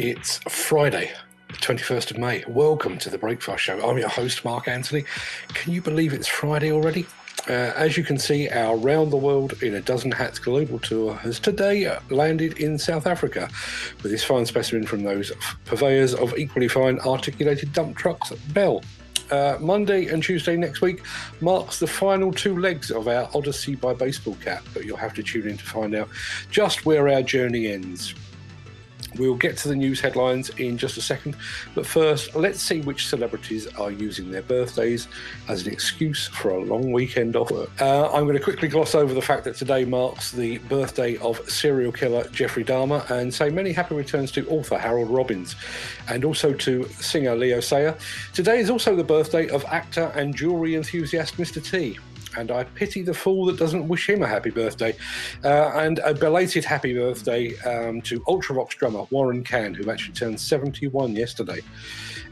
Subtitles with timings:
[0.00, 1.10] It's Friday,
[1.48, 2.44] the 21st of May.
[2.46, 3.84] Welcome to the Breakfast Show.
[3.84, 5.04] I'm your host, Mark Anthony.
[5.54, 7.04] Can you believe it's Friday already?
[7.48, 11.14] Uh, as you can see, our Round the World in a Dozen Hats global tour
[11.14, 13.50] has today landed in South Africa
[14.00, 15.32] with this fine specimen from those
[15.64, 18.84] purveyors of equally fine articulated dump trucks, Bell.
[19.32, 21.02] Uh, Monday and Tuesday next week
[21.40, 25.24] marks the final two legs of our Odyssey by Baseball Cap, but you'll have to
[25.24, 26.08] tune in to find out
[26.52, 28.14] just where our journey ends.
[29.16, 31.36] We'll get to the news headlines in just a second,
[31.74, 35.08] but first, let's see which celebrities are using their birthdays
[35.48, 37.70] as an excuse for a long weekend off work.
[37.80, 41.38] Uh, I'm going to quickly gloss over the fact that today marks the birthday of
[41.50, 45.56] serial killer Jeffrey Dahmer and say many happy returns to author Harold Robbins
[46.08, 47.96] and also to singer Leo Sayer.
[48.34, 51.64] Today is also the birthday of actor and jewellery enthusiast Mr.
[51.64, 51.98] T
[52.38, 54.94] and I pity the fool that doesn't wish him a happy birthday.
[55.44, 60.40] Uh, and a belated happy birthday um, to Ultravox drummer Warren Cann, who actually turned
[60.40, 61.60] 71 yesterday.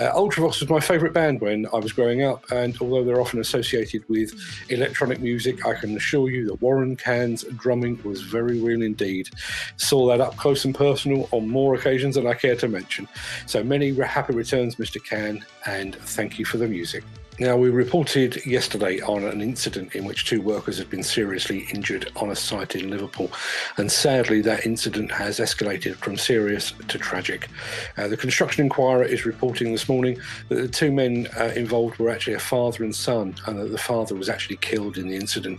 [0.00, 3.40] Uh, Ultravox was my favourite band when I was growing up, and although they're often
[3.40, 4.32] associated with
[4.68, 9.28] electronic music, I can assure you that Warren Cann's drumming was very real indeed.
[9.76, 13.08] Saw that up close and personal on more occasions than I care to mention.
[13.46, 15.02] So many happy returns, Mr.
[15.04, 17.04] Cann, and thank you for the music.
[17.40, 22.12] Now, we reported yesterday on an incident in which two workers had been seriously injured
[22.14, 23.32] on a site in Liverpool,
[23.76, 27.48] and sadly, that incident has escalated from serious to tragic.
[27.96, 30.16] Uh, the Construction Enquirer is reporting this morning
[30.48, 33.78] that the two men uh, involved were actually a father and son, and that the
[33.78, 35.58] father was actually killed in the incident.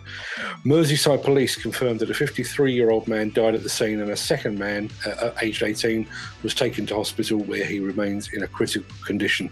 [0.64, 4.16] Merseyside police confirmed that a 53 year old man died at the scene, and a
[4.16, 6.08] second man, uh, aged 18,
[6.42, 9.50] was taken to hospital where he remains in a critical condition.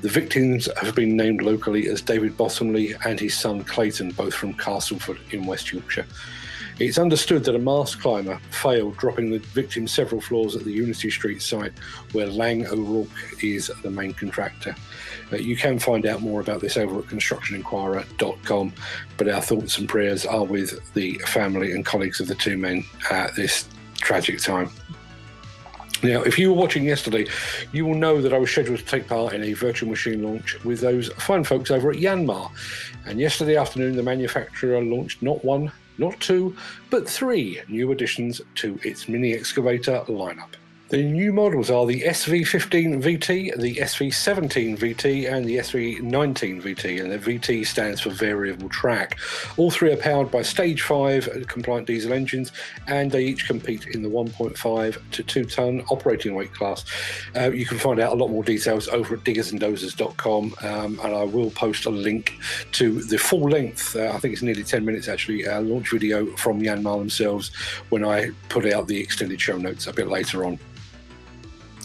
[0.00, 4.54] The victims have been named locally as David Bottomley and his son Clayton, both from
[4.54, 6.06] Castleford in West Yorkshire.
[6.78, 11.10] It's understood that a mast climber failed, dropping the victim several floors at the Unity
[11.10, 11.72] Street site,
[12.12, 14.74] where Laing O'Rourke is the main contractor.
[15.30, 18.72] Uh, you can find out more about this over at constructionenquirer.com,
[19.18, 22.82] but our thoughts and prayers are with the family and colleagues of the two men
[23.10, 24.70] at this tragic time.
[26.02, 27.26] Now, if you were watching yesterday,
[27.70, 30.62] you will know that I was scheduled to take part in a virtual machine launch
[30.64, 32.50] with those fine folks over at Yanmar.
[33.06, 36.56] And yesterday afternoon, the manufacturer launched not one, not two,
[36.90, 40.54] but three new additions to its mini excavator lineup.
[40.92, 47.10] The new models are the SV15 VT, the SV17 VT, and the SV19 VT, and
[47.10, 49.18] the VT stands for variable track.
[49.56, 52.52] All three are powered by Stage 5 compliant diesel engines,
[52.88, 56.84] and they each compete in the 1.5 to 2 ton operating weight class.
[57.34, 61.24] Uh, you can find out a lot more details over at diggersanddozers.com, um, and I
[61.24, 62.38] will post a link
[62.72, 66.26] to the full length, uh, I think it's nearly 10 minutes actually, uh, launch video
[66.36, 67.50] from Yanmar themselves
[67.88, 70.58] when I put out the extended show notes a bit later on.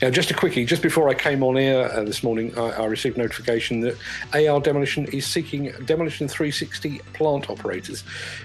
[0.00, 2.84] Now, just a quickie, just before I came on air uh, this morning, I, I,
[2.86, 3.96] received notification that
[4.32, 8.04] AR Demolition is seeking Demolition 360 plant operators.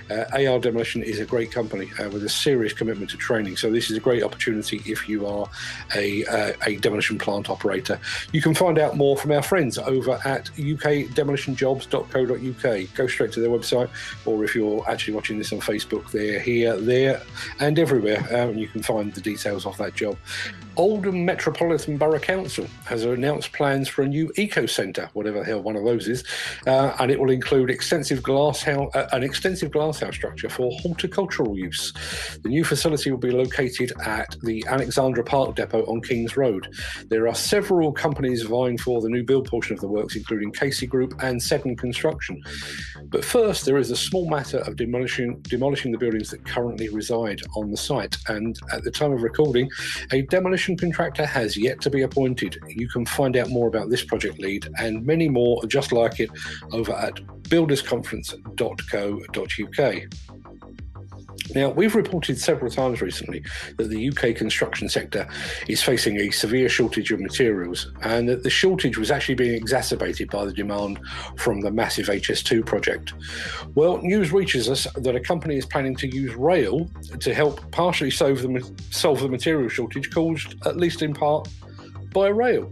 [0.09, 3.69] Uh, AR Demolition is a great company uh, with a serious commitment to training, so
[3.71, 5.47] this is a great opportunity if you are
[5.95, 7.99] a, uh, a demolition plant operator.
[8.31, 12.95] You can find out more from our friends over at ukdemolitionjobs.co.uk.
[12.95, 13.89] Go straight to their website,
[14.25, 17.21] or if you're actually watching this on Facebook, they're here, there,
[17.59, 20.17] and everywhere, uh, and you can find the details of that job.
[20.77, 25.61] Oldham Metropolitan Borough Council has announced plans for a new eco centre, whatever the hell
[25.61, 26.23] one of those is,
[26.65, 31.55] uh, and it will include extensive glass house, uh, an extensive glasshouse structure for horticultural
[31.55, 31.93] use.
[32.41, 36.73] The new facility will be located at the Alexandra Park Depot on Kings Road.
[37.07, 40.87] There are several companies vying for the new build portion of the works, including Casey
[40.87, 42.41] Group and Seven Construction.
[43.09, 47.43] But first, there is a small matter of demolishing demolishing the buildings that currently reside
[47.55, 49.69] on the site, and at the time of recording,
[50.11, 52.57] a demolition contractor has yet to be appointed.
[52.67, 56.31] You can find out more about this project lead and many more just like it
[56.71, 60.36] over at buildersconference.co.uk.
[61.55, 63.44] Now, we've reported several times recently
[63.77, 65.27] that the UK construction sector
[65.67, 70.29] is facing a severe shortage of materials, and that the shortage was actually being exacerbated
[70.29, 71.00] by the demand
[71.35, 73.13] from the massive HS2 project.
[73.75, 76.89] Well, news reaches us that a company is planning to use rail
[77.19, 81.47] to help partially solve the, solve the material shortage caused, at least in part,
[82.13, 82.71] by rail.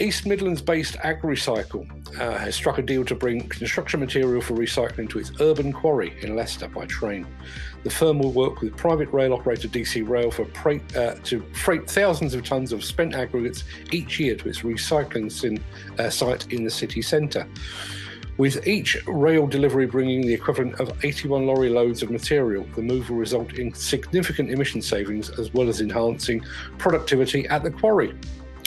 [0.00, 5.10] East Midlands based AgRecycle uh, has struck a deal to bring construction material for recycling
[5.10, 7.26] to its urban quarry in Leicester by train.
[7.82, 11.90] The firm will work with private rail operator DC Rail for freight, uh, to freight
[11.90, 15.62] thousands of tons of spent aggregates each year to its recycling sin,
[15.98, 17.48] uh, site in the city centre.
[18.36, 23.10] With each rail delivery bringing the equivalent of 81 lorry loads of material, the move
[23.10, 26.44] will result in significant emission savings as well as enhancing
[26.78, 28.14] productivity at the quarry.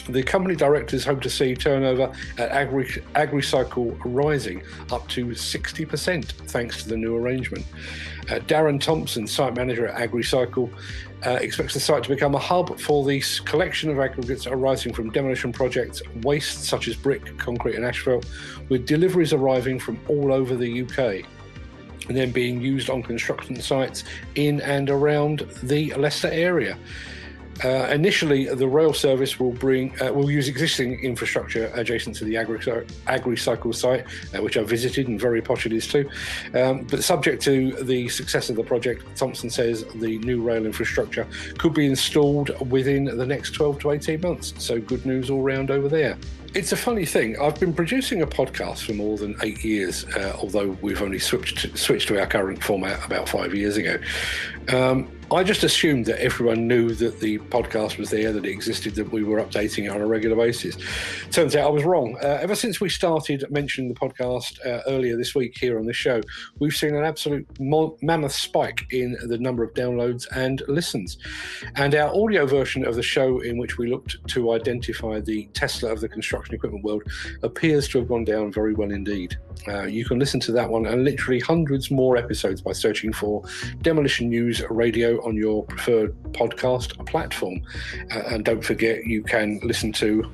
[0.09, 6.83] The company directors hope to see turnover at Agri AgriCycle rising up to 60% thanks
[6.83, 7.65] to the new arrangement.
[8.29, 10.71] Uh, Darren Thompson, site manager at AgriCycle,
[11.25, 15.11] uh, expects the site to become a hub for the collection of aggregates arising from
[15.11, 18.25] demolition projects, waste such as brick, concrete, and asphalt,
[18.69, 21.25] with deliveries arriving from all over the UK
[22.07, 24.03] and then being used on construction sites
[24.35, 26.77] in and around the Leicester area.
[27.63, 32.37] Uh, initially, the rail service will bring uh, will use existing infrastructure adjacent to the
[32.37, 34.05] Agri AgriCycle site,
[34.35, 36.09] uh, which I visited and very posh it is too.
[36.53, 41.27] Um, but subject to the success of the project, Thompson says the new rail infrastructure
[41.57, 44.53] could be installed within the next 12 to 18 months.
[44.57, 46.17] So good news all round over there.
[46.53, 47.39] It's a funny thing.
[47.39, 51.77] I've been producing a podcast for more than eight years, uh, although we've only switched
[51.77, 53.97] switched to our current format about five years ago.
[54.67, 58.95] Um, I just assumed that everyone knew that the podcast was there, that it existed,
[58.95, 60.75] that we were updating it on a regular basis.
[61.31, 62.17] Turns out I was wrong.
[62.21, 65.93] Uh, ever since we started mentioning the podcast uh, earlier this week here on the
[65.93, 66.19] show,
[66.59, 71.17] we've seen an absolute mo- mammoth spike in the number of downloads and listens.
[71.75, 75.93] And our audio version of the show, in which we looked to identify the Tesla
[75.93, 76.09] of the
[76.41, 77.03] construction equipment world,
[77.43, 79.37] appears to have gone down very well indeed.
[79.67, 83.43] Uh, you can listen to that one and literally hundreds more episodes by searching for
[83.81, 87.61] Demolition News Radio on your preferred podcast platform.
[88.11, 90.31] Uh, and don't forget, you can listen to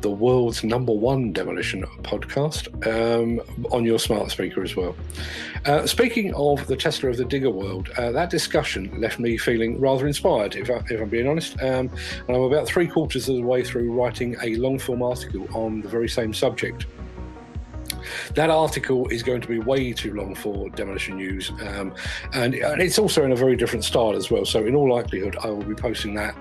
[0.00, 4.96] the world's number one demolition podcast um, on your smart speaker as well.
[5.66, 9.78] Uh, speaking of the Tesla of the digger world, uh, that discussion left me feeling
[9.80, 11.60] rather inspired, if, I, am being honest.
[11.62, 11.90] Um,
[12.26, 15.82] and I'm about three quarters of the way through writing a long form article on
[15.82, 16.86] the very same subject.
[18.34, 21.94] That article is going to be way too long for Demolition News, um,
[22.32, 24.44] and, and, it's also in a very different style as well.
[24.44, 26.34] So, in all likelihood, I will be posting that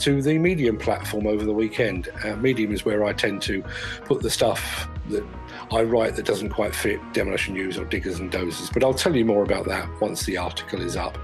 [0.00, 2.08] to the Medium platform over the weekend.
[2.24, 3.62] Uh, Medium is where I tend to
[4.04, 5.24] put the stuff that
[5.72, 9.16] I write that doesn't quite fit Demolition News or Diggers and Dozers, but I'll tell
[9.16, 11.18] you more about that once the article is up.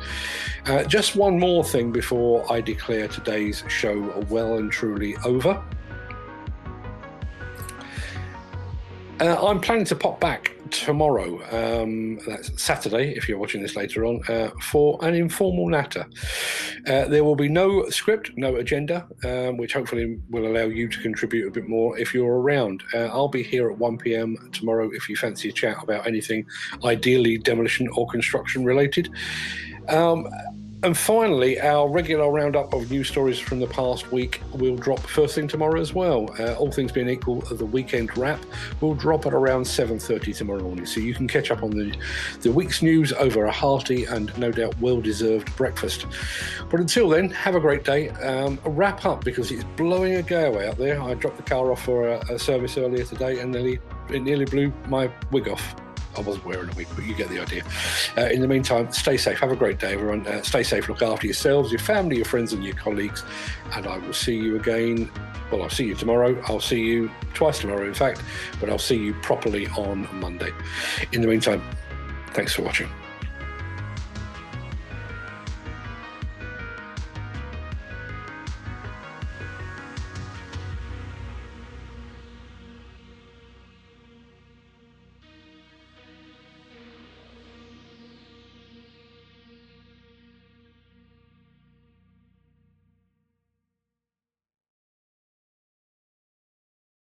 [0.66, 5.62] Uh, just one more thing before I declare today's show well and truly over.
[9.22, 14.04] Uh, I'm planning to pop back tomorrow, um, that's Saturday, if you're watching this later
[14.04, 16.06] on, uh, for an informal natter.
[16.88, 21.00] Uh, there will be no script, no agenda, um, which hopefully will allow you to
[21.00, 22.82] contribute a bit more if you're around.
[22.92, 26.44] Uh, I'll be here at 1 pm tomorrow if you fancy a chat about anything
[26.84, 29.08] ideally demolition or construction related.
[29.88, 30.26] Um,
[30.84, 35.36] and finally, our regular roundup of news stories from the past week will drop first
[35.36, 36.28] thing tomorrow as well.
[36.40, 38.44] Uh, all things being equal, the weekend wrap
[38.80, 40.84] will drop at around 7.30 tomorrow morning.
[40.84, 41.94] So you can catch up on the,
[42.40, 46.06] the week's news over a hearty and no doubt well-deserved breakfast.
[46.68, 48.08] But until then, have a great day.
[48.10, 51.00] Um, wrap up because it's blowing a gale out there.
[51.00, 53.78] I dropped the car off for a, a service earlier today and nearly,
[54.10, 55.76] it nearly blew my wig off.
[56.16, 57.64] I wasn't wearing a wig, but you get the idea.
[58.16, 59.38] Uh, in the meantime, stay safe.
[59.38, 60.26] Have a great day, everyone.
[60.26, 60.88] Uh, stay safe.
[60.88, 63.24] Look after yourselves, your family, your friends, and your colleagues.
[63.72, 65.10] And I will see you again.
[65.50, 66.40] Well, I'll see you tomorrow.
[66.46, 68.22] I'll see you twice tomorrow, in fact,
[68.60, 70.50] but I'll see you properly on Monday.
[71.12, 71.62] In the meantime,
[72.32, 72.88] thanks for watching.